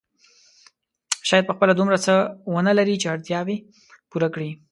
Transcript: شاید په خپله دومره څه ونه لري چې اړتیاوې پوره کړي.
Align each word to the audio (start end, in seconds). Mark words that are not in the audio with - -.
شاید 1.27 1.47
په 1.47 1.53
خپله 1.55 1.73
دومره 1.75 1.97
څه 2.05 2.13
ونه 2.53 2.71
لري 2.79 2.95
چې 3.01 3.07
اړتیاوې 3.13 3.57
پوره 4.09 4.29
کړي. 4.35 4.51